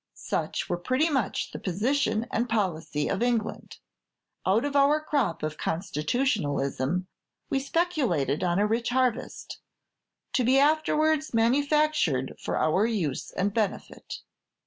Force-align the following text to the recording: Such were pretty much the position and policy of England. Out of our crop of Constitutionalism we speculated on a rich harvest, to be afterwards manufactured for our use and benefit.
Such 0.15 0.67
were 0.67 0.79
pretty 0.79 1.11
much 1.11 1.51
the 1.51 1.59
position 1.59 2.25
and 2.31 2.49
policy 2.49 3.07
of 3.07 3.21
England. 3.21 3.77
Out 4.47 4.65
of 4.65 4.75
our 4.75 4.99
crop 4.99 5.43
of 5.43 5.59
Constitutionalism 5.59 7.05
we 7.51 7.59
speculated 7.59 8.43
on 8.43 8.57
a 8.57 8.65
rich 8.65 8.89
harvest, 8.89 9.59
to 10.33 10.43
be 10.43 10.57
afterwards 10.57 11.35
manufactured 11.35 12.33
for 12.41 12.57
our 12.57 12.87
use 12.87 13.29
and 13.29 13.53
benefit. 13.53 14.23